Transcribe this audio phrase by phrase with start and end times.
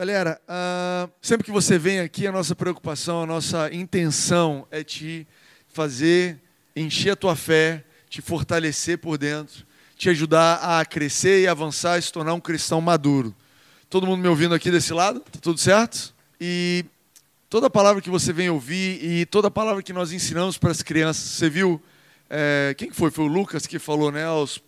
[0.00, 5.26] Galera, uh, sempre que você vem aqui, a nossa preocupação, a nossa intenção é te
[5.68, 6.40] fazer
[6.74, 9.66] encher a tua fé, te fortalecer por dentro,
[9.98, 13.36] te ajudar a crescer e avançar e se tornar um cristão maduro.
[13.90, 15.20] Todo mundo me ouvindo aqui desse lado?
[15.20, 16.14] Tá tudo certo?
[16.40, 16.82] E
[17.50, 21.24] toda palavra que você vem ouvir e toda palavra que nós ensinamos para as crianças,
[21.24, 21.78] você viu?
[22.30, 23.10] É, quem foi?
[23.10, 24.26] Foi o Lucas que falou, né?
[24.30, 24.62] Os,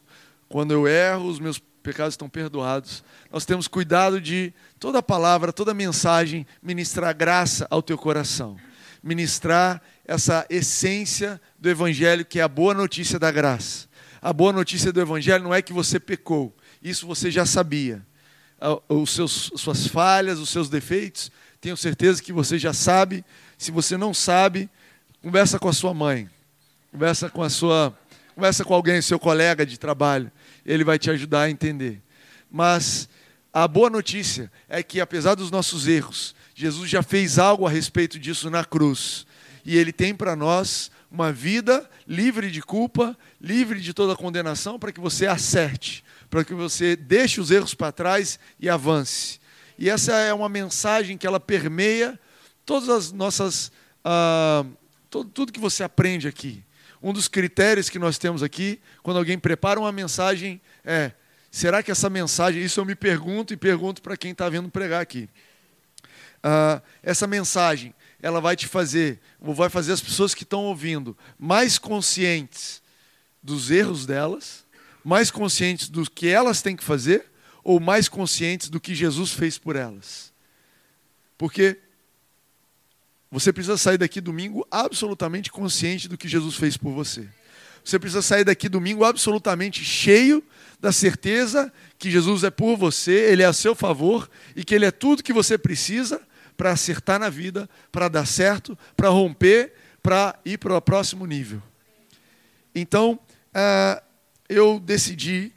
[0.46, 3.04] quando eu erro, os meus pecados estão perdoados.
[3.30, 8.56] Nós temos cuidado de toda palavra, toda mensagem ministrar graça ao teu coração,
[9.02, 13.88] ministrar essa essência do evangelho que é a boa notícia da graça.
[14.20, 18.06] A boa notícia do evangelho não é que você pecou, isso você já sabia.
[18.88, 23.24] Os seus, suas falhas, os seus defeitos, tenho certeza que você já sabe.
[23.58, 24.70] Se você não sabe,
[25.20, 26.30] conversa com a sua mãe,
[26.92, 27.92] conversa com a sua,
[28.36, 30.30] conversa com alguém, seu colega de trabalho
[30.64, 32.02] ele vai te ajudar a entender.
[32.50, 33.08] Mas
[33.52, 38.18] a boa notícia é que, apesar dos nossos erros, Jesus já fez algo a respeito
[38.18, 39.26] disso na cruz.
[39.64, 44.92] E ele tem para nós uma vida livre de culpa, livre de toda condenação, para
[44.92, 49.38] que você acerte, para que você deixe os erros para trás e avance.
[49.78, 52.18] E essa é uma mensagem que ela permeia
[52.64, 53.70] todas as nossas.
[55.10, 56.64] Todo, tudo que você aprende aqui.
[57.02, 61.12] Um dos critérios que nós temos aqui, quando alguém prepara uma mensagem, é:
[61.50, 65.02] será que essa mensagem, isso eu me pergunto e pergunto para quem está vendo pregar
[65.02, 65.28] aqui.
[66.44, 71.16] Uh, essa mensagem, ela vai te fazer, ou vai fazer as pessoas que estão ouvindo
[71.38, 72.80] mais conscientes
[73.42, 74.64] dos erros delas,
[75.04, 77.26] mais conscientes do que elas têm que fazer,
[77.64, 80.32] ou mais conscientes do que Jesus fez por elas.
[81.36, 81.78] Porque
[83.32, 87.26] você precisa sair daqui domingo absolutamente consciente do que Jesus fez por você.
[87.82, 90.44] Você precisa sair daqui domingo absolutamente cheio
[90.78, 94.84] da certeza que Jesus é por você, Ele é a seu favor e que Ele
[94.84, 96.20] é tudo que você precisa
[96.58, 99.72] para acertar na vida, para dar certo, para romper,
[100.02, 101.62] para ir para o próximo nível.
[102.74, 103.18] Então,
[103.54, 104.02] uh,
[104.46, 105.52] eu decidi,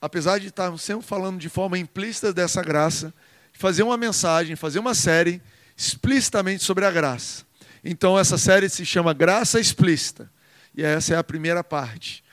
[0.00, 3.14] apesar de estar sempre falando de forma implícita dessa graça,
[3.52, 5.40] fazer uma mensagem, fazer uma série
[5.76, 7.44] explicitamente sobre a graça.
[7.84, 10.30] Então, essa série se chama Graça Explícita.
[10.74, 12.24] E essa é a primeira parte.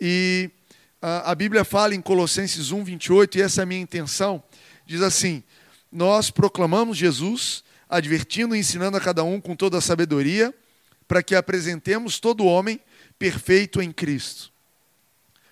[0.00, 0.50] E
[1.00, 4.42] a, a Bíblia fala em Colossenses 1, 28, e essa é a minha intenção.
[4.86, 5.42] Diz assim:
[5.90, 10.54] Nós proclamamos Jesus, advertindo e ensinando a cada um com toda a sabedoria,
[11.08, 12.80] para que apresentemos todo homem
[13.18, 14.52] perfeito em Cristo.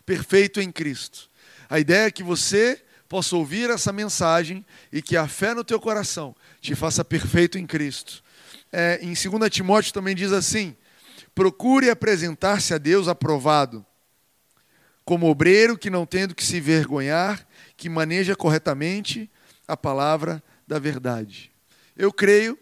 [0.05, 1.31] Perfeito em Cristo.
[1.69, 2.83] A ideia é que você
[3.13, 7.67] possa ouvir essa mensagem e que a fé no teu coração te faça perfeito em
[7.67, 8.25] Cristo.
[8.73, 10.75] É, em 2 Timóteo também diz assim:
[11.35, 13.85] procure apresentar-se a Deus aprovado,
[15.05, 17.47] como obreiro que não tendo que se vergonhar,
[17.77, 19.31] que maneja corretamente
[19.69, 21.53] a palavra da verdade.
[21.95, 22.59] Eu creio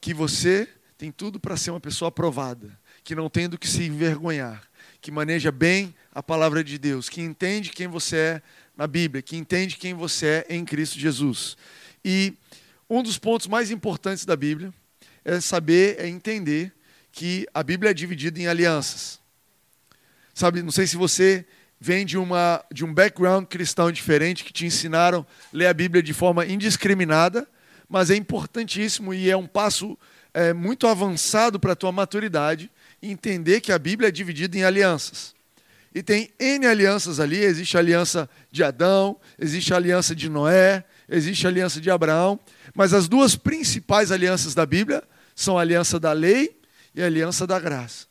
[0.00, 2.74] que você tem tudo para ser uma pessoa aprovada,
[3.04, 4.62] que não tendo que se envergonhar,
[4.98, 8.42] que maneja bem a palavra de Deus, que entende quem você é
[8.80, 11.54] na Bíblia, que entende quem você é em Cristo Jesus.
[12.02, 12.32] E
[12.88, 14.72] um dos pontos mais importantes da Bíblia
[15.22, 16.72] é saber, é entender
[17.12, 19.20] que a Bíblia é dividida em alianças.
[20.32, 21.44] Sabe, não sei se você
[21.78, 26.02] vem de, uma, de um background cristão diferente, que te ensinaram a ler a Bíblia
[26.02, 27.46] de forma indiscriminada,
[27.86, 29.94] mas é importantíssimo e é um passo
[30.32, 32.70] é, muito avançado para a tua maturidade
[33.02, 35.38] entender que a Bíblia é dividida em alianças.
[35.94, 40.84] E tem N alianças ali, existe a aliança de Adão, existe a aliança de Noé,
[41.08, 42.38] existe a aliança de Abraão,
[42.74, 45.02] mas as duas principais alianças da Bíblia
[45.34, 46.56] são a aliança da lei
[46.94, 48.06] e a aliança da graça.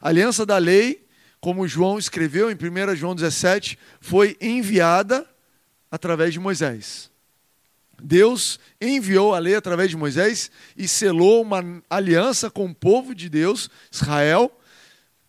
[0.00, 1.06] A aliança da lei,
[1.40, 5.26] como João escreveu em 1 João 17, foi enviada
[5.90, 7.10] através de Moisés.
[8.02, 13.28] Deus enviou a lei através de Moisés e selou uma aliança com o povo de
[13.28, 14.50] Deus, Israel,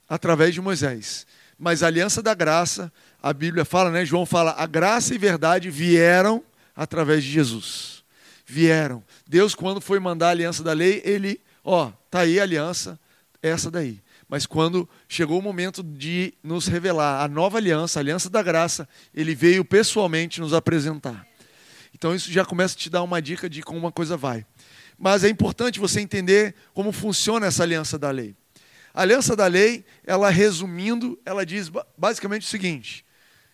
[0.07, 1.25] através de Moisés.
[1.57, 4.05] Mas a aliança da graça, a Bíblia fala, né?
[4.05, 6.43] João fala, a graça e verdade vieram
[6.75, 8.03] através de Jesus.
[8.45, 9.03] Vieram.
[9.27, 12.99] Deus, quando foi mandar a aliança da lei, ele, ó, tá aí a aliança,
[13.41, 14.01] essa daí.
[14.27, 18.87] Mas quando chegou o momento de nos revelar a nova aliança, a aliança da graça,
[19.13, 21.25] ele veio pessoalmente nos apresentar.
[21.93, 24.45] Então isso já começa a te dar uma dica de como uma coisa vai.
[24.97, 28.35] Mas é importante você entender como funciona essa aliança da lei.
[28.95, 33.03] A aliança da lei, ela resumindo, ela diz basicamente o seguinte: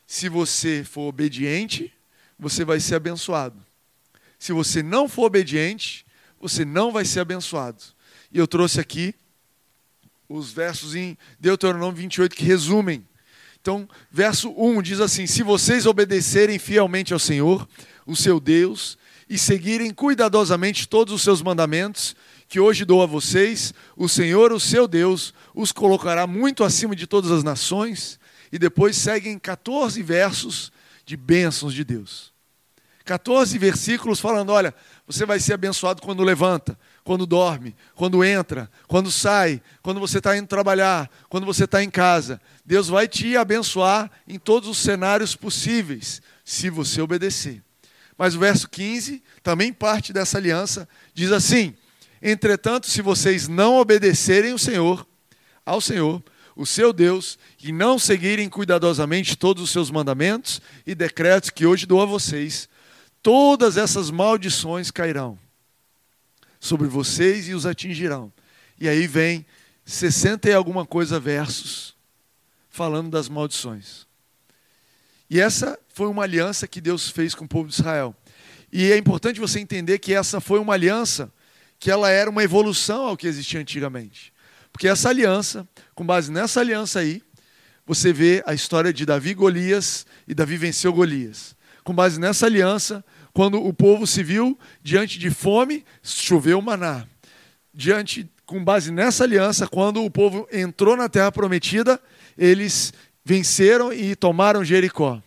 [0.05, 1.91] se você for obediente,
[2.37, 3.57] você vai ser abençoado.
[4.37, 6.05] Se você não for obediente,
[6.39, 7.81] você não vai ser abençoado.
[8.31, 9.15] E eu trouxe aqui
[10.29, 13.03] os versos em Deuteronômio 28 que resumem.
[13.59, 17.67] Então, verso 1 diz assim: Se vocês obedecerem fielmente ao Senhor,
[18.05, 18.95] o seu Deus,
[19.27, 22.15] e seguirem cuidadosamente todos os seus mandamentos,
[22.51, 27.07] que hoje dou a vocês, o Senhor, o seu Deus, os colocará muito acima de
[27.07, 28.19] todas as nações.
[28.51, 30.69] E depois seguem 14 versos
[31.05, 32.33] de bênçãos de Deus.
[33.05, 34.75] 14 versículos falando: olha,
[35.07, 40.35] você vai ser abençoado quando levanta, quando dorme, quando entra, quando sai, quando você está
[40.35, 42.41] indo trabalhar, quando você está em casa.
[42.65, 47.63] Deus vai te abençoar em todos os cenários possíveis, se você obedecer.
[48.17, 51.77] Mas o verso 15, também parte dessa aliança, diz assim:
[52.21, 55.07] Entretanto, se vocês não obedecerem o Senhor,
[55.65, 56.23] ao Senhor,
[56.55, 61.85] o seu Deus, e não seguirem cuidadosamente todos os seus mandamentos e decretos que hoje
[61.85, 62.69] dou a vocês,
[63.23, 65.39] todas essas maldições cairão
[66.59, 68.31] sobre vocês e os atingirão.
[68.79, 69.45] E aí vem
[69.85, 71.95] 60 e alguma coisa versos
[72.69, 74.07] falando das maldições.
[75.29, 78.15] E essa foi uma aliança que Deus fez com o povo de Israel.
[78.71, 81.31] E é importante você entender que essa foi uma aliança
[81.81, 84.31] que ela era uma evolução ao que existia antigamente.
[84.71, 87.23] Porque essa aliança, com base nessa aliança aí,
[87.87, 91.55] você vê a história de Davi e Golias e Davi venceu Golias.
[91.83, 97.07] Com base nessa aliança, quando o povo se viu diante de fome, choveu maná.
[97.73, 101.99] Diante, com base nessa aliança, quando o povo entrou na terra prometida,
[102.37, 102.93] eles
[103.25, 105.19] venceram e tomaram Jericó.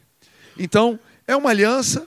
[0.56, 2.06] Então, é uma aliança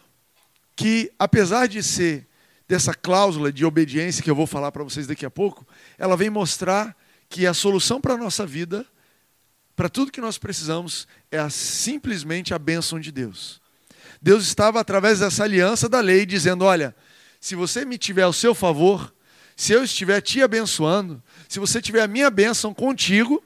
[0.73, 2.25] que, apesar de ser
[2.67, 5.65] dessa cláusula de obediência que eu vou falar para vocês daqui a pouco,
[5.97, 6.95] ela vem mostrar
[7.29, 8.85] que a solução para a nossa vida,
[9.75, 13.61] para tudo que nós precisamos, é a, simplesmente a bênção de Deus.
[14.21, 16.95] Deus estava, através dessa aliança da lei, dizendo: olha,
[17.39, 19.13] se você me tiver ao seu favor,
[19.55, 23.43] se eu estiver te abençoando, se você tiver a minha bênção contigo,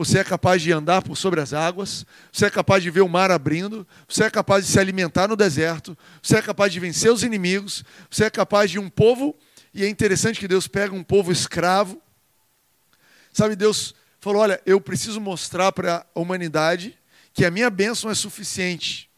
[0.00, 3.08] você é capaz de andar por sobre as águas, você é capaz de ver o
[3.08, 7.12] mar abrindo, você é capaz de se alimentar no deserto, você é capaz de vencer
[7.12, 9.36] os inimigos, você é capaz de um povo,
[9.74, 12.00] e é interessante que Deus pega um povo escravo.
[13.30, 16.98] Sabe, Deus falou: Olha, eu preciso mostrar para a humanidade
[17.34, 19.10] que a minha bênção é suficiente.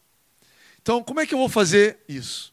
[0.82, 2.52] Então, como é que eu vou fazer isso?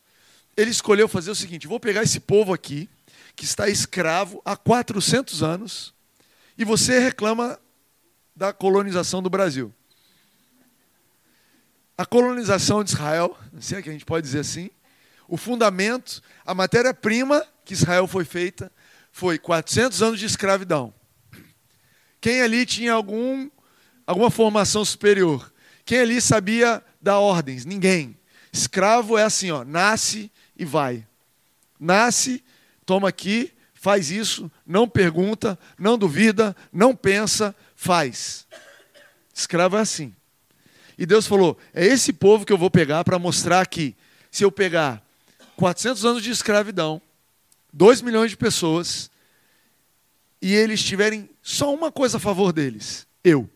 [0.55, 2.87] Ele escolheu fazer o seguinte: vou pegar esse povo aqui,
[3.35, 5.95] que está escravo há 400 anos,
[6.55, 7.59] e você reclama
[8.39, 9.73] da colonização do Brasil.
[11.97, 14.69] A colonização de Israel, não sei que a gente pode dizer assim,
[15.27, 18.71] o fundamento, a matéria-prima que Israel foi feita
[19.11, 20.93] foi 400 anos de escravidão.
[22.21, 23.49] Quem ali tinha algum,
[24.07, 25.53] alguma formação superior?
[25.83, 27.65] Quem ali sabia dar ordens?
[27.65, 28.17] Ninguém.
[28.53, 31.05] Escravo é assim, ó, nasce e vai.
[31.77, 32.41] Nasce,
[32.85, 38.45] toma aqui, faz isso, não pergunta, não duvida, não pensa, faz.
[39.33, 40.13] Escravo é assim.
[40.97, 43.95] E Deus falou: é esse povo que eu vou pegar para mostrar que,
[44.29, 45.01] se eu pegar
[45.55, 47.01] 400 anos de escravidão,
[47.71, 49.09] 2 milhões de pessoas,
[50.41, 53.49] e eles tiverem só uma coisa a favor deles: eu.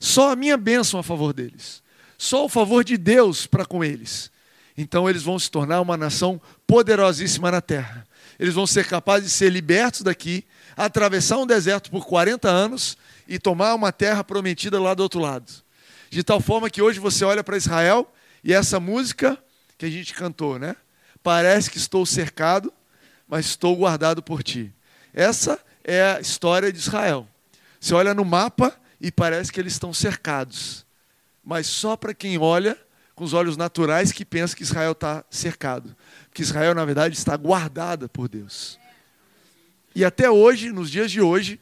[0.00, 1.82] Só a minha bênção a favor deles.
[2.18, 4.32] Só o favor de Deus para com eles.
[4.76, 8.06] Então eles vão se tornar uma nação poderosíssima na terra.
[8.38, 10.44] Eles vão ser capazes de ser libertos daqui
[10.76, 15.50] atravessar um deserto por 40 anos e tomar uma terra prometida lá do outro lado.
[16.10, 18.12] De tal forma que hoje você olha para Israel
[18.44, 19.38] e essa música
[19.78, 20.76] que a gente cantou, né?
[21.22, 22.72] Parece que estou cercado,
[23.26, 24.72] mas estou guardado por ti.
[25.12, 27.26] Essa é a história de Israel.
[27.80, 30.86] Você olha no mapa e parece que eles estão cercados.
[31.42, 32.78] Mas só para quem olha
[33.14, 35.96] com os olhos naturais que pensa que Israel está cercado.
[36.28, 38.78] Porque Israel, na verdade, está guardada por Deus.
[39.96, 41.58] E até hoje, nos dias de hoje,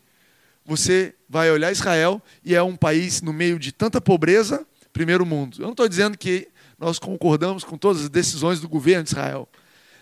[0.66, 5.58] você vai olhar Israel e é um país no meio de tanta pobreza, primeiro mundo.
[5.58, 9.48] Eu não estou dizendo que nós concordamos com todas as decisões do governo de Israel.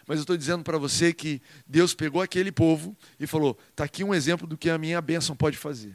[0.08, 4.02] Mas eu estou dizendo para você que Deus pegou aquele povo e falou: está aqui
[4.02, 5.92] um exemplo do que a minha bênção pode fazer.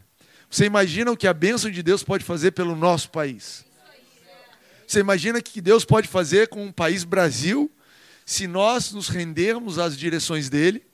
[0.47, 3.65] Você imagina o que a bênção de Deus pode fazer pelo nosso país?
[4.85, 7.71] Você imagina o que Deus pode fazer com o país Brasil
[8.23, 10.86] se nós nos rendermos às direções dele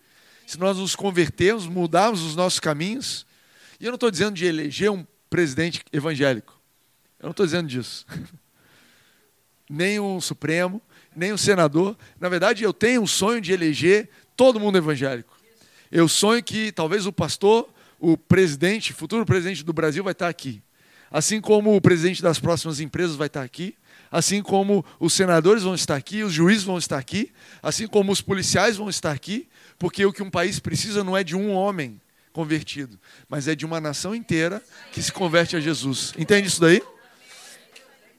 [0.45, 3.25] se nós nos convertermos, mudarmos os nossos caminhos.
[3.79, 6.59] E eu não estou dizendo de eleger um presidente evangélico.
[7.19, 8.05] Eu não estou dizendo disso.
[9.69, 10.81] nem um Supremo,
[11.15, 11.97] nem um senador.
[12.19, 15.35] Na verdade, eu tenho um sonho de eleger todo mundo evangélico.
[15.91, 17.69] Eu sonho que talvez o pastor,
[17.99, 20.61] o presidente, futuro presidente do Brasil vai estar aqui.
[21.09, 23.75] Assim como o presidente das próximas empresas vai estar aqui,
[24.13, 28.21] assim como os senadores vão estar aqui, os juízes vão estar aqui, assim como os
[28.21, 31.99] policiais vão estar aqui, porque o que um país precisa não é de um homem
[32.31, 36.13] convertido, mas é de uma nação inteira que se converte a Jesus.
[36.17, 36.81] Entende isso daí?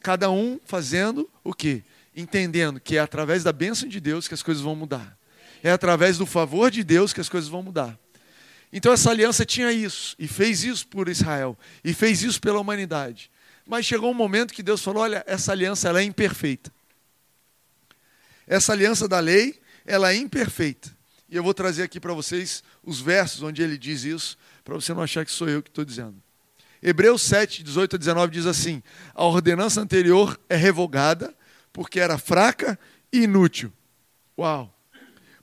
[0.03, 1.83] Cada um fazendo o quê?
[2.17, 5.17] entendendo que é através da bênção de Deus que as coisas vão mudar.
[5.63, 7.99] É através do favor de Deus que as coisas vão mudar.
[8.73, 13.31] Então essa aliança tinha isso, e fez isso por Israel, e fez isso pela humanidade.
[13.66, 16.73] Mas chegou um momento que Deus falou: olha, essa aliança ela é imperfeita.
[18.47, 20.94] Essa aliança da lei, ela é imperfeita.
[21.28, 24.92] E eu vou trazer aqui para vocês os versos onde ele diz isso, para você
[24.92, 26.14] não achar que sou eu que estou dizendo.
[26.83, 28.83] Hebreus 7, 18 a 19 diz assim:
[29.14, 31.35] A ordenança anterior é revogada,
[31.73, 32.78] porque era fraca
[33.11, 33.73] e inútil.
[34.38, 34.71] Uau!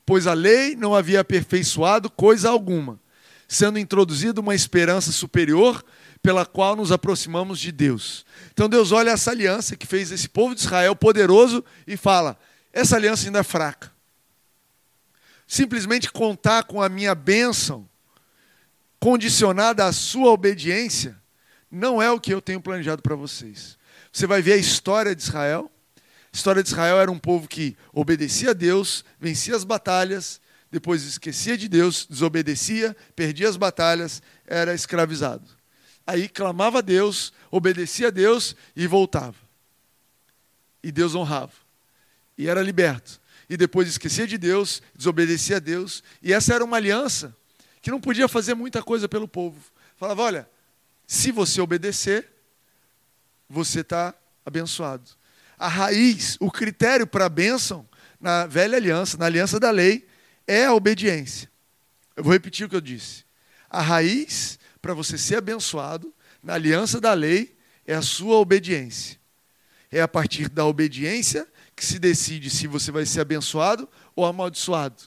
[0.06, 3.00] Pois a lei não havia aperfeiçoado coisa alguma,
[3.48, 5.84] sendo introduzida uma esperança superior
[6.22, 8.24] pela qual nos aproximamos de Deus.
[8.52, 12.38] Então Deus olha essa aliança que fez esse povo de Israel poderoso e fala:
[12.72, 13.92] essa aliança ainda é fraca.
[15.46, 17.88] Simplesmente contar com a minha bênção,
[19.00, 21.20] condicionada à sua obediência,
[21.70, 23.76] não é o que eu tenho planejado para vocês.
[24.12, 25.70] Você vai ver a história de Israel.
[25.96, 31.02] A história de Israel era um povo que obedecia a Deus, vencia as batalhas, depois
[31.02, 35.61] esquecia de Deus, desobedecia, perdia as batalhas, era escravizado.
[36.06, 39.36] Aí clamava a Deus, obedecia a Deus e voltava.
[40.82, 41.52] E Deus honrava.
[42.36, 43.20] E era liberto.
[43.48, 46.02] E depois esquecia de Deus, desobedecia a Deus.
[46.22, 47.36] E essa era uma aliança
[47.80, 49.60] que não podia fazer muita coisa pelo povo.
[49.96, 50.48] Falava: olha,
[51.06, 52.28] se você obedecer,
[53.48, 55.10] você está abençoado.
[55.58, 57.86] A raiz, o critério para a bênção
[58.20, 60.06] na velha aliança, na aliança da lei,
[60.46, 61.50] é a obediência.
[62.16, 63.24] Eu vou repetir o que eu disse.
[63.68, 66.12] A raiz para você ser abençoado
[66.42, 69.18] na aliança da lei é a sua obediência.
[69.90, 71.46] É a partir da obediência
[71.76, 75.04] que se decide se você vai ser abençoado ou amaldiçoado.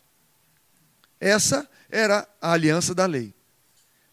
[1.20, 3.34] Essa era a aliança da lei.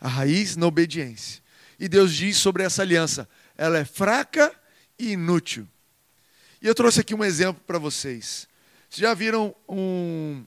[0.00, 1.40] A raiz na obediência.
[1.78, 4.52] E Deus diz sobre essa aliança: ela é fraca
[4.98, 5.68] e inútil.
[6.60, 8.48] E eu trouxe aqui um exemplo para vocês.
[8.88, 10.44] Vocês já viram um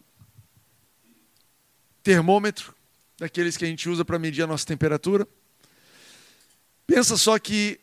[2.03, 2.74] termômetro
[3.17, 5.27] daqueles que a gente usa para medir a nossa temperatura.
[6.85, 7.79] Pensa só que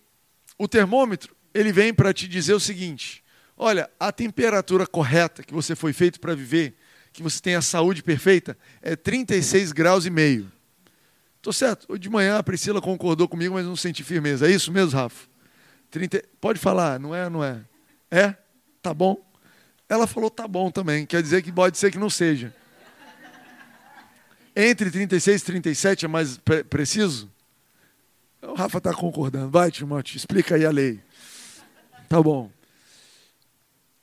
[0.58, 3.22] o termômetro, ele vem para te dizer o seguinte:
[3.56, 6.76] olha, a temperatura correta que você foi feito para viver,
[7.12, 10.50] que você tem a saúde perfeita, é 36 graus e meio.
[11.40, 11.98] Tô certo?
[11.98, 14.46] De manhã a Priscila concordou comigo, mas não senti firmeza.
[14.46, 15.26] É isso mesmo, Rafa?
[15.90, 16.22] 30...
[16.40, 17.60] Pode falar, não é, não é?
[18.10, 18.36] É?
[18.80, 19.28] Tá bom?
[19.88, 22.54] Ela falou tá bom também, quer dizer que pode ser que não seja.
[24.54, 27.30] Entre 36 e 37 é mais pre preciso?
[28.42, 29.50] O Rafa está concordando.
[29.50, 31.00] Vai, Timóteo, explica aí a lei.
[32.08, 32.50] Tá bom.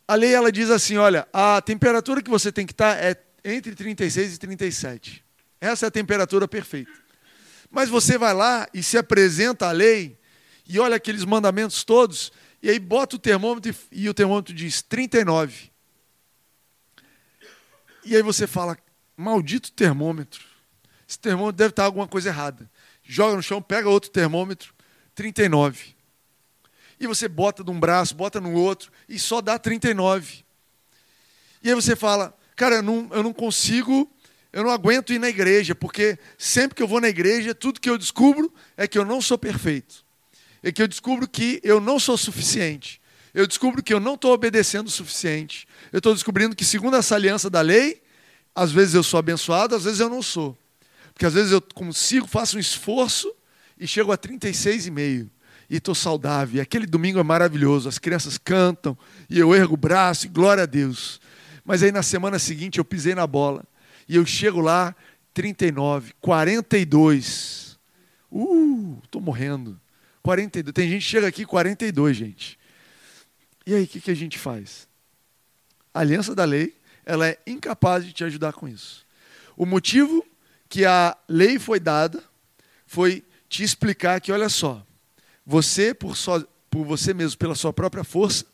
[0.07, 3.15] A lei ela diz assim: olha, a temperatura que você tem que estar tá é
[3.43, 5.23] entre 36 e 37.
[5.61, 6.91] Essa é a temperatura perfeita.
[7.69, 10.17] Mas você vai lá e se apresenta a lei
[10.67, 15.69] e olha aqueles mandamentos todos, e aí bota o termômetro e o termômetro diz 39.
[18.03, 18.75] E aí você fala:
[19.19, 20.45] Maldito termômetro.
[21.05, 22.71] Esse termômetro deve estar alguma coisa errada.
[23.03, 24.73] Joga no chão, pega outro termômetro,
[25.13, 25.93] 39.
[26.97, 30.45] E você bota de um braço, bota no outro, e só dá 39.
[31.61, 34.09] E aí você fala, cara, eu não, eu não consigo,
[34.53, 37.89] eu não aguento ir na igreja, porque sempre que eu vou na igreja, tudo que
[37.89, 40.05] eu descubro é que eu não sou perfeito.
[40.63, 43.01] É que eu descubro que eu não sou suficiente.
[43.33, 45.67] Eu descubro que eu não estou obedecendo o suficiente.
[45.91, 48.01] Eu estou descobrindo que, segundo essa aliança da lei,
[48.55, 50.57] às vezes eu sou abençoado, às vezes eu não sou.
[51.13, 53.33] Porque às vezes eu consigo, faço um esforço
[53.77, 55.29] e chego a 36,5
[55.69, 56.57] e estou saudável.
[56.57, 58.97] E aquele domingo é maravilhoso, as crianças cantam
[59.29, 61.21] e eu ergo o braço e glória a Deus.
[61.63, 63.63] Mas aí na semana seguinte eu pisei na bola
[64.07, 64.95] e eu chego lá
[65.33, 67.77] 39, 42.
[68.31, 69.79] Uh, estou morrendo.
[70.23, 70.73] 42.
[70.73, 72.59] Tem gente que chega aqui 42, gente.
[73.65, 74.87] E aí o que, que a gente faz?
[75.93, 76.75] Aliança da lei
[77.09, 79.03] ela é incapaz de te ajudar com isso.
[79.57, 80.23] O motivo
[80.69, 82.23] que a lei foi dada
[82.85, 84.85] foi te explicar que, olha só,
[85.43, 86.39] você, por, só,
[86.69, 88.45] por você mesmo, pela sua própria força,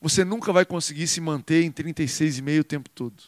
[0.00, 3.22] você nunca vai conseguir se manter em 36,5 o tempo todo.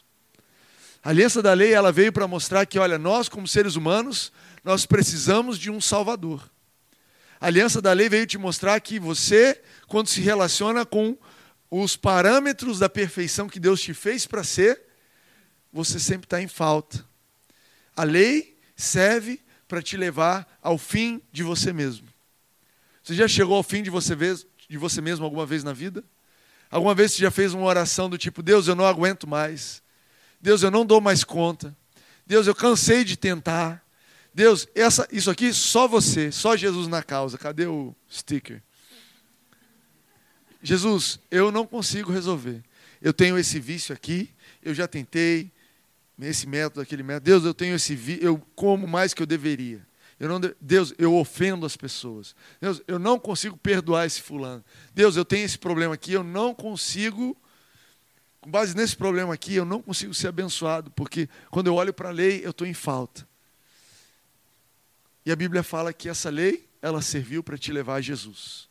[1.04, 4.32] A aliança da lei ela veio para mostrar que, olha, nós como seres humanos,
[4.64, 6.50] nós precisamos de um Salvador.
[7.40, 11.16] A aliança da lei veio te mostrar que você, quando se relaciona com
[11.74, 14.78] os parâmetros da perfeição que Deus te fez para ser,
[15.72, 17.02] você sempre está em falta.
[17.96, 22.06] A lei serve para te levar ao fim de você mesmo.
[23.02, 24.14] Você já chegou ao fim de você,
[24.68, 26.04] de você mesmo alguma vez na vida?
[26.70, 29.82] Alguma vez você já fez uma oração do tipo: Deus, eu não aguento mais.
[30.42, 31.74] Deus, eu não dou mais conta.
[32.26, 33.82] Deus, eu cansei de tentar.
[34.34, 37.38] Deus, essa, isso aqui só você, só Jesus na causa.
[37.38, 38.62] Cadê o sticker?
[40.62, 42.62] Jesus, eu não consigo resolver.
[43.00, 44.30] Eu tenho esse vício aqui,
[44.62, 45.50] eu já tentei,
[46.20, 47.24] esse método, aquele método.
[47.24, 49.84] Deus, eu tenho esse vício, eu como mais que eu deveria.
[50.20, 52.36] Eu não, Deus, eu ofendo as pessoas.
[52.60, 54.64] Deus, eu não consigo perdoar esse fulano.
[54.94, 57.36] Deus, eu tenho esse problema aqui, eu não consigo,
[58.40, 62.10] com base nesse problema aqui, eu não consigo ser abençoado, porque quando eu olho para
[62.10, 63.26] a lei, eu estou em falta.
[65.26, 68.68] E a Bíblia fala que essa lei, ela serviu para te levar a Jesus.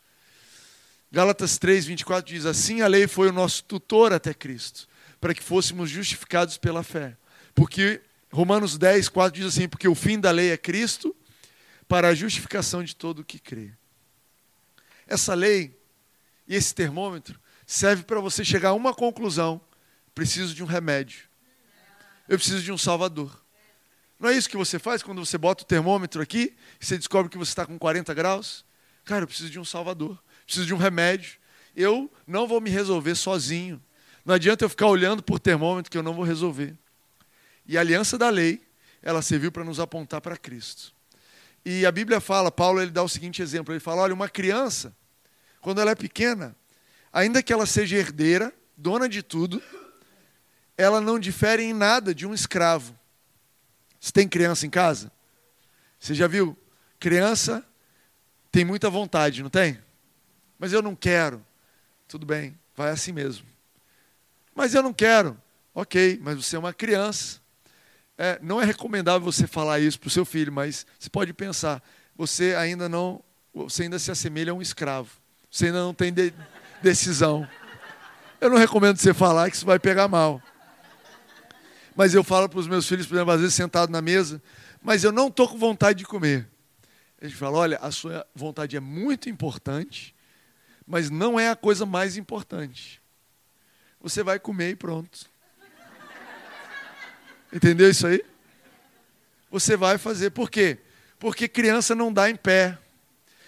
[1.12, 4.88] Gálatas 3, 24 diz: Assim a lei foi o nosso tutor até Cristo,
[5.20, 7.18] para que fôssemos justificados pela fé.
[7.54, 8.00] Porque
[8.32, 11.14] Romanos 10, 4 diz assim: Porque o fim da lei é Cristo,
[11.86, 13.72] para a justificação de todo o que crê.
[15.06, 15.78] Essa lei
[16.48, 19.60] e esse termômetro serve para você chegar a uma conclusão:
[20.14, 21.28] preciso de um remédio.
[22.26, 23.38] Eu preciso de um salvador.
[24.18, 27.30] Não é isso que você faz quando você bota o termômetro aqui e você descobre
[27.30, 28.64] que você está com 40 graus?
[29.04, 31.38] Cara, eu preciso de um salvador preciso de um remédio.
[31.74, 33.82] Eu não vou me resolver sozinho.
[34.24, 36.76] Não adianta eu ficar olhando por termômetro que eu não vou resolver.
[37.66, 38.62] E a aliança da lei,
[39.02, 40.92] ela serviu para nos apontar para Cristo.
[41.64, 44.94] E a Bíblia fala, Paulo ele dá o seguinte exemplo, ele fala, olha, uma criança,
[45.60, 46.56] quando ela é pequena,
[47.12, 49.62] ainda que ela seja herdeira, dona de tudo,
[50.76, 52.98] ela não difere em nada de um escravo.
[54.00, 55.12] Você tem criança em casa?
[55.98, 56.58] Você já viu?
[56.98, 57.64] Criança
[58.50, 59.78] tem muita vontade, não tem?
[60.62, 61.44] Mas eu não quero.
[62.06, 63.44] Tudo bem, vai assim mesmo.
[64.54, 65.36] Mas eu não quero.
[65.74, 67.40] Ok, mas você é uma criança.
[68.16, 71.82] É, não é recomendável você falar isso para o seu filho, mas você pode pensar,
[72.14, 73.20] você ainda não,
[73.52, 75.10] você ainda se assemelha a um escravo.
[75.50, 76.32] Você ainda não tem de,
[76.80, 77.44] decisão.
[78.40, 80.40] Eu não recomendo você falar que isso vai pegar mal.
[81.96, 84.40] Mas eu falo para os meus filhos, por exemplo, às vezes sentado na mesa,
[84.80, 86.48] mas eu não estou com vontade de comer.
[87.20, 90.11] A gente fala, olha, a sua vontade é muito importante,
[90.92, 93.00] mas não é a coisa mais importante.
[93.98, 95.24] Você vai comer e pronto.
[97.50, 98.22] Entendeu isso aí?
[99.50, 100.28] Você vai fazer.
[100.32, 100.76] Por quê?
[101.18, 102.76] Porque criança não dá em pé.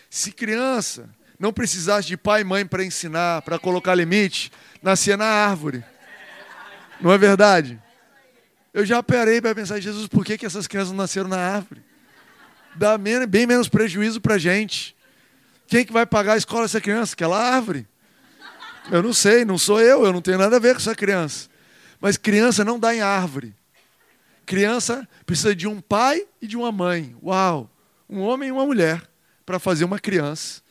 [0.09, 1.07] Se criança
[1.38, 4.51] não precisasse de pai e mãe para ensinar, para colocar limite,
[4.83, 5.85] nascia na árvore.
[6.99, 7.79] Não é verdade?
[8.73, 11.85] Eu já parei para pensar, Jesus, por que, que essas crianças não nasceram na árvore?
[12.75, 14.94] Dá bem menos prejuízo para a gente.
[15.66, 17.14] Quem que vai pagar a escola dessa criança?
[17.14, 17.87] Aquela árvore.
[18.90, 21.48] Eu não sei, não sou eu, eu não tenho nada a ver com essa criança.
[22.00, 23.55] Mas criança não dá em árvore.
[24.44, 27.16] Criança precisa de um pai e de uma mãe.
[27.22, 27.70] Uau!
[28.09, 29.03] Um homem e uma mulher
[29.46, 30.62] para fazer uma criança.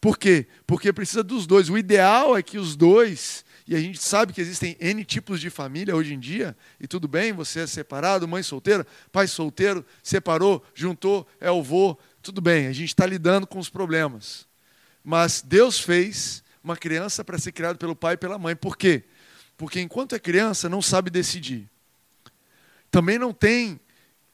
[0.00, 0.46] Por quê?
[0.66, 1.68] Porque precisa dos dois.
[1.68, 5.50] O ideal é que os dois, e a gente sabe que existem N tipos de
[5.50, 10.64] família hoje em dia, e tudo bem, você é separado, mãe solteira, pai solteiro, separou,
[10.74, 14.46] juntou, é o vô, tudo bem, a gente está lidando com os problemas.
[15.02, 18.54] Mas Deus fez uma criança para ser criada pelo pai e pela mãe.
[18.54, 19.04] Por quê?
[19.56, 21.68] Porque enquanto é criança, não sabe decidir.
[22.90, 23.80] Também não tem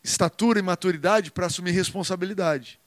[0.02, 2.80] estatura e maturidade para assumir responsabilidade.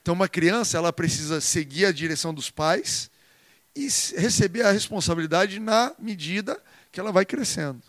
[0.00, 3.10] Então, uma criança ela precisa seguir a direção dos pais
[3.74, 6.60] e receber a responsabilidade na medida
[6.90, 7.82] que ela vai crescendo.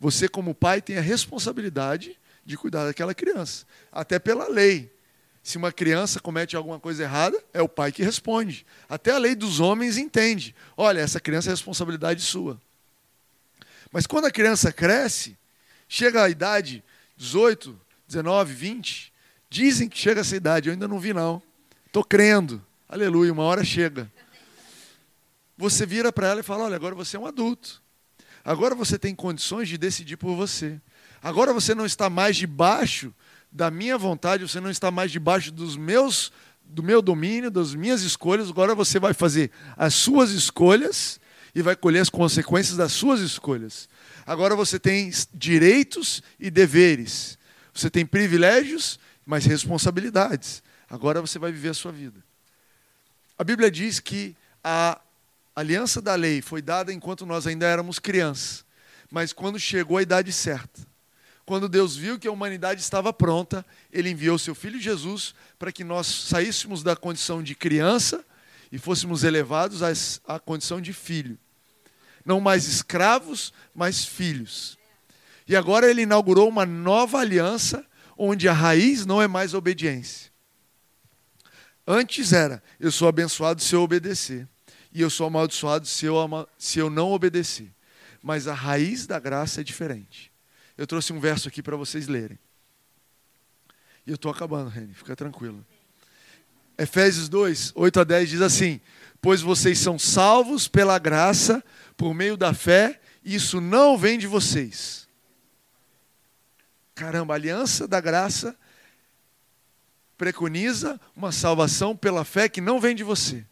[0.00, 4.90] Você, como pai, tem a responsabilidade de cuidar daquela criança, até pela lei.
[5.48, 8.66] Se uma criança comete alguma coisa errada, é o pai que responde.
[8.86, 10.54] Até a lei dos homens entende.
[10.76, 12.60] Olha, essa criança é responsabilidade sua.
[13.90, 15.38] Mas quando a criança cresce,
[15.88, 16.84] chega à idade
[17.16, 19.10] 18, 19, 20,
[19.48, 21.42] dizem que chega essa idade, eu ainda não vi não.
[21.86, 22.62] Estou crendo.
[22.86, 24.12] Aleluia, uma hora chega.
[25.56, 27.82] Você vira para ela e fala: Olha, agora você é um adulto.
[28.44, 30.78] Agora você tem condições de decidir por você.
[31.22, 33.14] Agora você não está mais debaixo
[33.50, 36.32] da minha vontade, você não está mais debaixo dos meus
[36.70, 38.50] do meu domínio, das minhas escolhas.
[38.50, 41.18] Agora você vai fazer as suas escolhas
[41.54, 43.88] e vai colher as consequências das suas escolhas.
[44.26, 47.38] Agora você tem direitos e deveres.
[47.72, 50.62] Você tem privilégios, mas responsabilidades.
[50.90, 52.22] Agora você vai viver a sua vida.
[53.38, 55.00] A Bíblia diz que a
[55.54, 58.64] aliança da lei foi dada enquanto nós ainda éramos crianças,
[59.10, 60.86] mas quando chegou a idade certa,
[61.48, 65.82] quando Deus viu que a humanidade estava pronta, ele enviou seu filho Jesus para que
[65.82, 68.22] nós saíssemos da condição de criança
[68.70, 69.80] e fôssemos elevados
[70.26, 71.38] à condição de filho.
[72.22, 74.76] Não mais escravos, mas filhos.
[75.46, 77.82] E agora ele inaugurou uma nova aliança
[78.14, 80.30] onde a raiz não é mais obediência.
[81.86, 84.46] Antes era, eu sou abençoado se eu obedecer,
[84.92, 86.14] e eu sou amaldiçoado se eu,
[86.58, 87.72] se eu não obedecer.
[88.22, 90.30] Mas a raiz da graça é diferente.
[90.78, 92.38] Eu trouxe um verso aqui para vocês lerem.
[94.06, 95.66] E eu estou acabando, Reni, fica tranquilo.
[96.78, 98.80] Efésios 2, 8 a 10 diz assim:
[99.20, 101.62] pois vocês são salvos pela graça,
[101.96, 105.08] por meio da fé, isso não vem de vocês.
[106.94, 108.56] Caramba, a aliança da graça
[110.16, 113.44] preconiza uma salvação pela fé que não vem de você.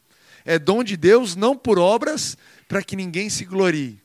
[0.44, 2.36] É dom de Deus, não por obras,
[2.68, 4.00] para que ninguém se glorie.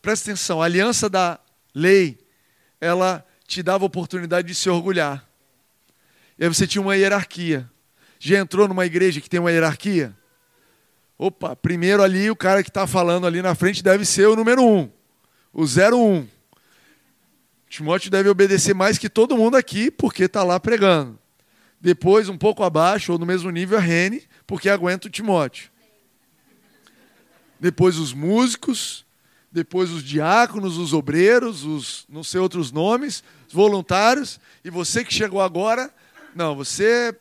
[0.00, 1.38] Presta atenção, a aliança da
[1.74, 2.18] lei,
[2.80, 5.28] ela te dava a oportunidade de se orgulhar.
[6.38, 7.70] E aí você tinha uma hierarquia.
[8.18, 10.16] Já entrou numa igreja que tem uma hierarquia?
[11.18, 14.64] Opa, primeiro ali o cara que está falando ali na frente deve ser o número
[14.64, 14.90] um,
[15.52, 16.26] o 01.
[17.68, 21.18] Timóteo deve obedecer mais que todo mundo aqui, porque está lá pregando.
[21.80, 25.70] Depois, um pouco abaixo, ou no mesmo nível, a Rene, porque aguenta o Timóteo.
[27.58, 29.06] Depois os músicos,
[29.52, 35.12] depois os diáconos, os obreiros, os não sei outros nomes, os voluntários, e você que
[35.12, 35.92] chegou agora,
[36.34, 37.14] não, você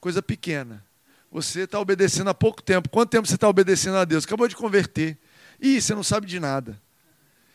[0.00, 0.82] coisa pequena.
[1.30, 2.88] Você está obedecendo há pouco tempo.
[2.88, 4.24] Quanto tempo você está obedecendo a Deus?
[4.24, 5.16] Acabou de converter.
[5.60, 6.80] Ih, você não sabe de nada.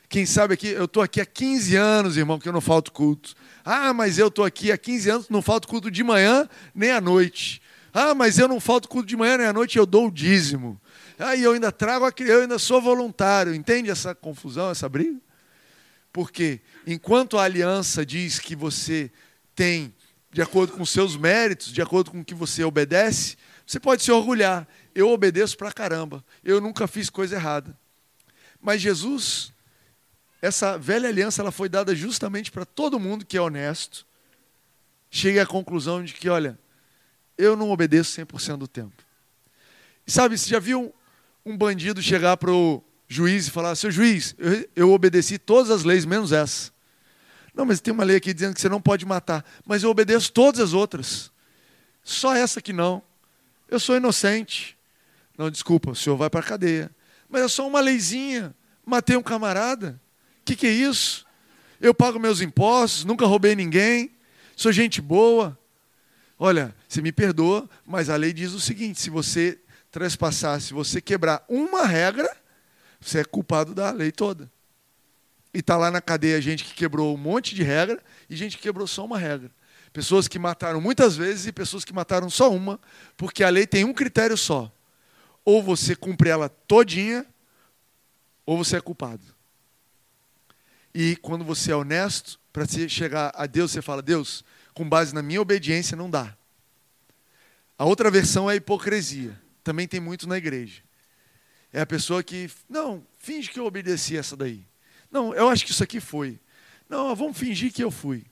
[0.08, 3.36] Quem sabe aqui, eu estou aqui há 15 anos, irmão, que eu não falto culto.
[3.65, 7.01] Ah, mas eu estou aqui há 15 anos, não falto culto de manhã nem à
[7.01, 7.62] noite.
[7.91, 10.80] Ah, mas eu não falto culto de manhã nem à noite, eu dou o dízimo.
[11.17, 13.54] Ah, eu ainda trago a eu ainda sou voluntário.
[13.54, 15.19] Entende essa confusão, essa briga?
[16.12, 19.12] Porque enquanto a aliança diz que você
[19.56, 19.93] tem,
[20.32, 24.12] de acordo com seus méritos, de acordo com o que você obedece, você pode se
[24.12, 24.67] orgulhar.
[24.93, 26.23] Eu obedeço pra caramba.
[26.43, 27.78] Eu nunca fiz coisa errada.
[28.62, 29.54] Mas Jesus
[30.45, 34.06] essa velha aliança ela foi dada justamente para todo mundo que é honesto.
[35.10, 36.60] Chegue à conclusão de que, olha,
[37.38, 39.04] eu não obedeço 100% do tempo.
[40.06, 40.93] E sabe, você já viu
[41.45, 45.84] um bandido chegar para o juiz e falar: seu juiz, eu, eu obedeci todas as
[45.84, 46.71] leis, menos essa.
[47.53, 49.45] Não, mas tem uma lei aqui dizendo que você não pode matar.
[49.65, 51.31] Mas eu obedeço todas as outras.
[52.03, 53.01] Só essa que não.
[53.69, 54.77] Eu sou inocente.
[55.38, 56.91] Não, desculpa, o senhor vai para a cadeia.
[57.29, 58.53] Mas é só uma leizinha.
[58.86, 59.99] Matei um camarada
[60.45, 61.25] que, que é isso?
[61.81, 64.12] Eu pago meus impostos, nunca roubei ninguém,
[64.55, 65.58] sou gente boa.
[66.38, 69.60] Olha, você me perdoa, mas a lei diz o seguinte: se você
[69.95, 72.29] trespassar, se você quebrar uma regra,
[72.99, 74.51] você é culpado da lei toda.
[75.53, 78.63] E está lá na cadeia gente que quebrou um monte de regra e gente que
[78.63, 79.49] quebrou só uma regra.
[79.93, 82.77] Pessoas que mataram muitas vezes e pessoas que mataram só uma,
[83.15, 84.69] porque a lei tem um critério só.
[85.45, 87.25] Ou você cumpre ela todinha,
[88.45, 89.23] ou você é culpado.
[90.93, 95.21] E quando você é honesto, para chegar a Deus, você fala: Deus, com base na
[95.21, 96.36] minha obediência, não dá.
[97.77, 99.44] A outra versão é a hipocrisia.
[99.65, 100.84] Também tem muito na igreja.
[101.73, 104.63] É a pessoa que, não, finge que eu obedeci essa daí.
[105.12, 106.39] Não, eu acho que isso aqui foi.
[106.88, 108.25] Não, vamos fingir que eu fui.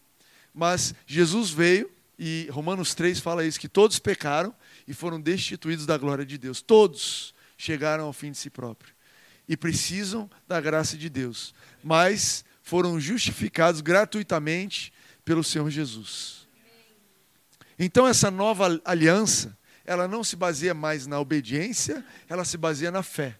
[0.54, 4.56] Mas Jesus veio, e Romanos 3 fala isso, que todos pecaram
[4.88, 6.62] e foram destituídos da glória de Deus.
[6.62, 8.94] Todos chegaram ao fim de si próprio.
[9.50, 11.56] E precisam da graça de Deus.
[11.84, 14.94] Mas foram justificados gratuitamente
[15.26, 16.48] pelo Senhor Jesus.
[17.80, 23.04] Então essa nova aliança, ela não se baseia mais na obediência, ela se baseia na
[23.04, 23.38] fé.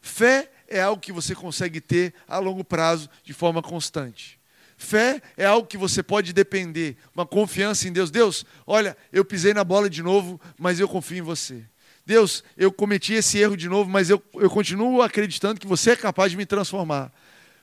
[0.00, 4.38] Fé é algo que você consegue ter a longo prazo de forma constante.
[4.76, 8.10] Fé é algo que você pode depender, uma confiança em Deus.
[8.10, 11.64] Deus, olha, eu pisei na bola de novo, mas eu confio em você.
[12.04, 15.96] Deus, eu cometi esse erro de novo, mas eu, eu continuo acreditando que você é
[15.96, 17.12] capaz de me transformar.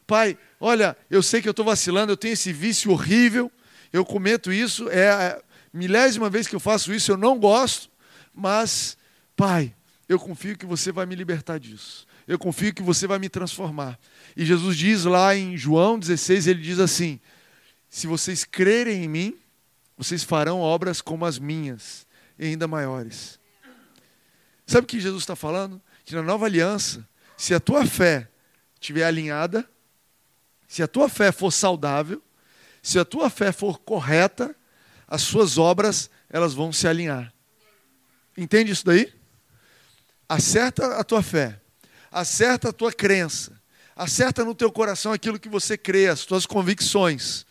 [0.05, 3.49] Pai, olha, eu sei que eu estou vacilando, eu tenho esse vício horrível,
[3.93, 5.41] eu cometo isso, é a
[5.73, 7.89] milésima vez que eu faço isso, eu não gosto,
[8.33, 8.97] mas,
[9.35, 9.75] Pai,
[10.07, 12.05] eu confio que você vai me libertar disso.
[12.27, 13.99] Eu confio que você vai me transformar.
[14.35, 17.19] E Jesus diz lá em João 16, ele diz assim:
[17.89, 19.39] Se vocês crerem em mim,
[19.97, 22.07] vocês farão obras como as minhas,
[22.37, 23.39] e ainda maiores.
[24.65, 25.81] Sabe o que Jesus está falando?
[26.05, 27.07] Que na nova aliança,
[27.37, 28.29] se a tua fé
[28.75, 29.69] estiver alinhada,
[30.67, 32.21] se a tua fé for saudável,
[32.81, 34.55] se a tua fé for correta,
[35.13, 37.31] as suas obras elas vão se alinhar.
[38.35, 39.13] Entende isso daí?
[40.27, 41.61] Acerta a tua fé,
[42.11, 43.61] acerta a tua crença,
[43.95, 47.45] acerta no teu coração aquilo que você crê, as tuas convicções.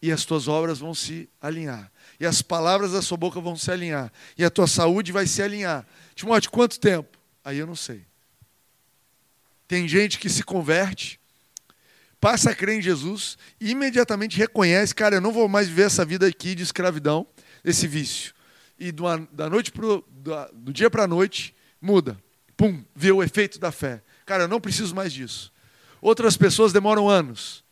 [0.00, 1.92] E as tuas obras vão se alinhar.
[2.18, 4.10] E as palavras da sua boca vão se alinhar.
[4.38, 5.86] E a tua saúde vai se alinhar.
[6.14, 7.18] Timóteo, quanto tempo?
[7.44, 8.06] Aí eu não sei.
[9.66, 11.20] Tem gente que se converte,
[12.20, 16.04] passa a crer em Jesus e imediatamente reconhece, cara, eu não vou mais viver essa
[16.04, 17.26] vida aqui de escravidão,
[17.64, 18.34] esse vício.
[18.78, 22.18] E do, da noite pro, do, do dia para a noite, muda.
[22.56, 24.02] Pum, vê o efeito da fé.
[24.26, 25.52] Cara, eu não preciso mais disso.
[26.00, 27.64] Outras pessoas demoram anos,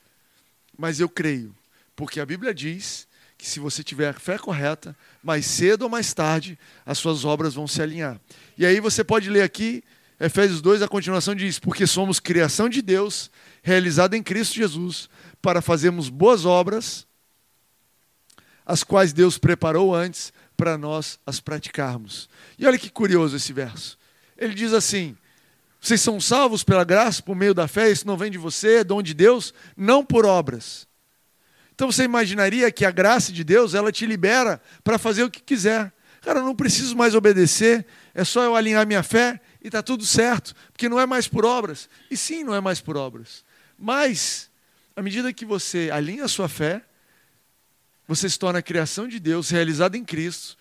[0.77, 1.55] mas eu creio,
[1.95, 3.07] porque a Bíblia diz
[3.39, 7.55] que se você tiver a fé correta, mais cedo ou mais tarde, as suas obras
[7.55, 8.21] vão se alinhar.
[8.57, 9.85] E aí você pode ler aqui,
[10.19, 13.31] Efésios 2, a continuação diz: Porque somos criação de Deus,
[13.67, 15.11] realizada em Cristo Jesus,
[15.43, 17.07] para fazermos boas obras,
[18.65, 22.29] as quais Deus preparou antes para nós as praticarmos.
[22.57, 23.99] E olha que curioso esse verso.
[24.39, 25.17] Ele diz assim:
[25.81, 28.85] Vocês são salvos pela graça, por meio da fé, isso não vem de você, é
[28.85, 30.87] dom de Deus, não por obras
[31.77, 35.43] então você imaginaria que a graça de Deus, ela te libera para fazer o que
[35.43, 35.93] quiser.
[36.23, 40.05] Cara, eu não preciso mais obedecer, é só eu alinhar minha fé e está tudo
[40.07, 41.87] certo, porque não é mais por obras.
[42.11, 43.45] E sim, não é mais por obras.
[43.79, 44.51] Mas,
[44.95, 46.83] à medida que você alinha a sua fé,
[48.07, 50.57] você se torna a criação de Deus, realizada em Cristo,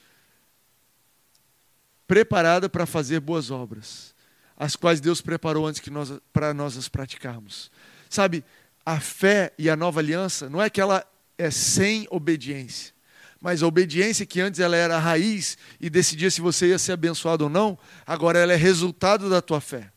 [2.08, 4.14] preparada para fazer boas obras,
[4.58, 7.72] as quais Deus preparou antes que nós, para nós as praticarmos.
[8.10, 8.44] Sabe,
[8.86, 11.06] a fé e a nova aliança não é que ela
[11.38, 12.94] é sem obediência,
[13.42, 16.94] mas a obediência que antes ela era a raiz e decidia se você ia ser
[16.94, 19.92] abençoado ou não, agora ela é resultado da tua fé.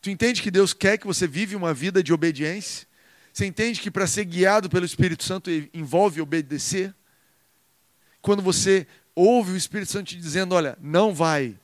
[0.00, 2.86] Tu entende que Deus quer que você vive uma vida de obediência?
[3.32, 6.94] Você entende que para ser guiado pelo Espírito Santo envolve obedecer?
[8.22, 11.56] Quando você ouve o Espírito Santo te dizendo, olha, não vai.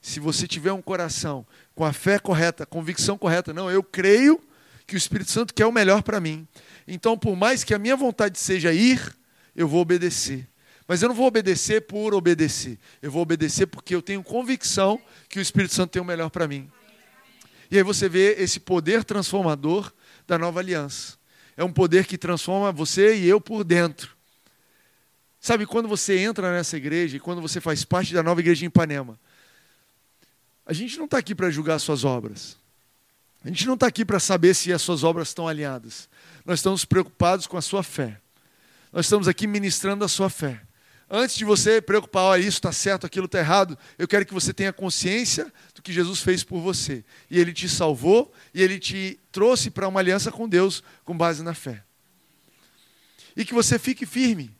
[0.00, 4.40] Se você tiver um coração com a fé correta, convicção correta, não, eu creio
[4.86, 6.46] que o Espírito Santo quer o melhor para mim.
[6.86, 9.00] Então, por mais que a minha vontade seja ir,
[9.56, 10.46] eu vou obedecer.
[10.86, 12.78] Mas eu não vou obedecer por obedecer.
[13.00, 16.46] Eu vou obedecer porque eu tenho convicção que o Espírito Santo tem o melhor para
[16.46, 16.70] mim.
[17.74, 19.92] E aí você vê esse poder transformador
[20.28, 21.18] da nova aliança.
[21.56, 24.14] É um poder que transforma você e eu por dentro.
[25.40, 28.68] Sabe, quando você entra nessa igreja e quando você faz parte da nova igreja em
[28.68, 29.18] Ipanema,
[30.64, 32.56] a gente não está aqui para julgar suas obras.
[33.44, 36.08] A gente não está aqui para saber se as suas obras estão alinhadas.
[36.46, 38.20] Nós estamos preocupados com a sua fé.
[38.92, 40.62] Nós estamos aqui ministrando a sua fé.
[41.16, 44.52] Antes de você preocupar, olha, isso está certo, aquilo está errado, eu quero que você
[44.52, 47.04] tenha consciência do que Jesus fez por você.
[47.30, 51.44] E Ele te salvou e Ele te trouxe para uma aliança com Deus com base
[51.44, 51.84] na fé.
[53.36, 54.50] E que você fique firme.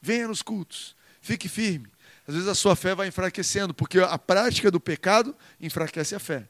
[0.00, 0.96] Venha nos cultos.
[1.20, 1.92] Fique firme.
[2.26, 6.48] Às vezes a sua fé vai enfraquecendo, porque a prática do pecado enfraquece a fé.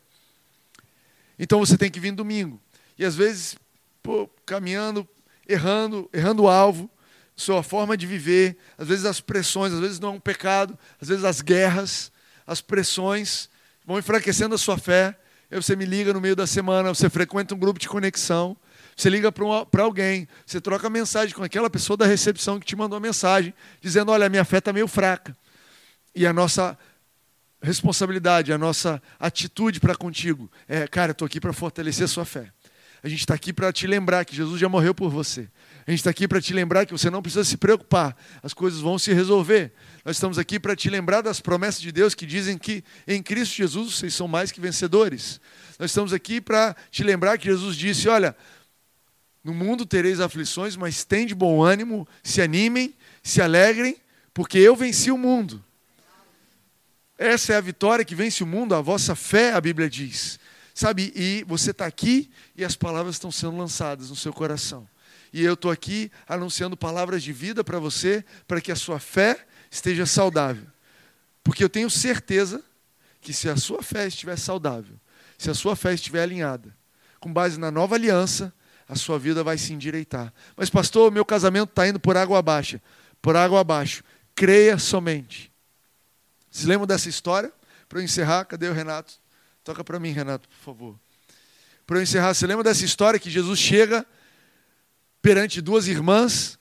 [1.37, 2.63] Então você tem que vir domingo.
[2.97, 3.57] E às vezes,
[4.01, 5.09] pô, caminhando,
[5.49, 6.89] errando, errando o alvo,
[7.41, 11.09] sua forma de viver, às vezes as pressões, às vezes não é um pecado, às
[11.09, 12.13] vezes as guerras,
[12.47, 13.49] as pressões
[13.85, 15.17] vão enfraquecendo a sua fé.
[15.51, 18.57] Aí você me liga no meio da semana, você frequenta um grupo de conexão,
[18.95, 22.99] você liga para alguém, você troca mensagem com aquela pessoa da recepção que te mandou
[22.99, 25.35] a mensagem, dizendo: Olha, minha fé está meio fraca.
[26.15, 26.79] E a nossa
[27.63, 32.53] responsabilidade, a nossa atitude para contigo é, cara, estou aqui para fortalecer a sua fé.
[33.03, 35.49] A gente está aqui para te lembrar que Jesus já morreu por você.
[35.87, 38.81] A gente está aqui para te lembrar que você não precisa se preocupar, as coisas
[38.81, 39.73] vão se resolver.
[40.05, 43.55] Nós estamos aqui para te lembrar das promessas de Deus que dizem que em Cristo
[43.55, 45.41] Jesus vocês são mais que vencedores.
[45.79, 48.37] Nós estamos aqui para te lembrar que Jesus disse: Olha,
[49.43, 53.97] no mundo tereis aflições, mas tem de bom ânimo, se animem, se alegrem,
[54.35, 55.65] porque eu venci o mundo.
[57.17, 60.40] Essa é a vitória que vence o mundo, a vossa fé, a Bíblia diz.
[60.81, 64.89] Sabe, e você está aqui e as palavras estão sendo lançadas no seu coração.
[65.31, 69.47] E eu estou aqui anunciando palavras de vida para você, para que a sua fé
[69.71, 70.67] esteja saudável.
[71.45, 72.65] Porque eu tenho certeza
[73.21, 74.99] que se a sua fé estiver saudável,
[75.37, 76.75] se a sua fé estiver alinhada,
[77.21, 78.51] com base na nova aliança,
[78.89, 80.33] a sua vida vai se endireitar.
[80.57, 82.81] Mas, pastor, meu casamento está indo por água abaixo.
[83.21, 84.03] Por água abaixo.
[84.35, 85.53] Creia somente
[86.51, 87.53] vocês lembram dessa história?
[87.87, 89.20] Para eu encerrar, cadê o Renato?
[89.63, 91.01] Toca para mim, Renato, por favor.
[91.87, 94.07] Para eu encerrar, você lembra dessa história que Jesus chega
[95.21, 96.59] perante duas irmãs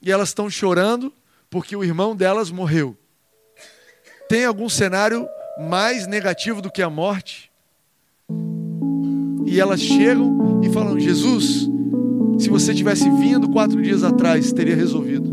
[0.00, 1.12] e elas estão chorando
[1.48, 2.96] porque o irmão delas morreu?
[4.28, 5.28] Tem algum cenário
[5.68, 7.52] mais negativo do que a morte?
[9.46, 11.68] E elas chegam e falam: Jesus,
[12.38, 15.30] se você tivesse vindo quatro dias atrás, teria resolvido.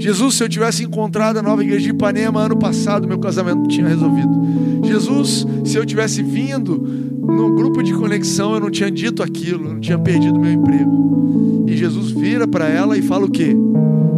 [0.00, 3.86] Jesus, se eu tivesse encontrado a nova igreja de Ipanema ano passado, meu casamento tinha
[3.86, 4.30] resolvido.
[4.82, 9.74] Jesus, se eu tivesse vindo num grupo de conexão, eu não tinha dito aquilo, eu
[9.74, 11.66] não tinha perdido meu emprego.
[11.68, 13.54] E Jesus vira para ela e fala o quê?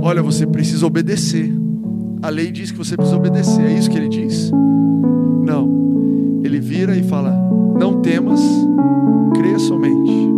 [0.00, 1.52] Olha, você precisa obedecer.
[2.22, 3.62] A lei diz que você precisa obedecer.
[3.62, 4.52] É isso que ele diz?
[5.44, 6.40] Não.
[6.44, 7.36] Ele vira e fala:
[7.76, 8.40] Não temas,
[9.34, 10.30] crê somente.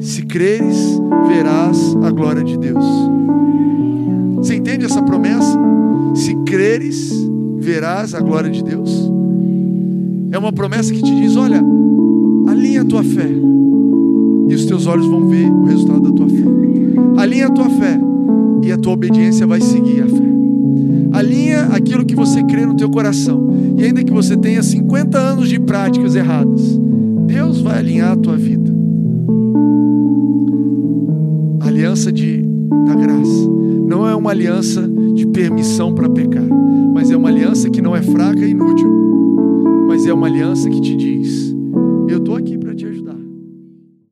[0.00, 2.84] Se creres, verás a glória de Deus.
[4.42, 5.56] Você entende essa promessa?
[6.16, 7.12] Se creres,
[7.58, 8.90] verás a glória de Deus.
[10.32, 11.62] É uma promessa que te diz: olha,
[12.48, 13.30] alinha a tua fé,
[14.48, 16.44] e os teus olhos vão ver o resultado da tua fé.
[17.18, 18.00] Alinha a tua fé,
[18.64, 20.32] e a tua obediência vai seguir a fé.
[21.12, 23.48] Alinha aquilo que você crê no teu coração.
[23.78, 26.80] E ainda que você tenha 50 anos de práticas erradas,
[27.26, 28.72] Deus vai alinhar a tua vida.
[31.60, 32.42] Aliança de,
[32.86, 33.41] da graça
[33.92, 36.48] não é uma aliança de permissão para pecar,
[36.94, 38.88] mas é uma aliança que não é fraca e inútil,
[39.86, 41.21] mas é uma aliança que te diz: